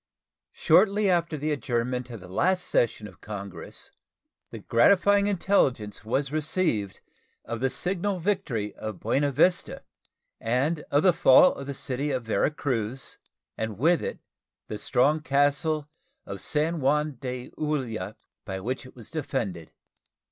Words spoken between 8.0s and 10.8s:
victory of Buena Vista, and